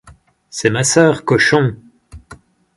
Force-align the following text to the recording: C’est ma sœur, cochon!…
C’est 0.49 0.71
ma 0.71 0.83
sœur, 0.83 1.25
cochon!… 1.25 1.75